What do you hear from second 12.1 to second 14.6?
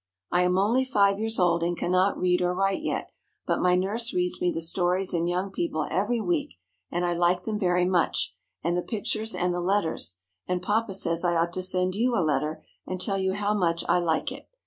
a letter, and tell you how much I like it.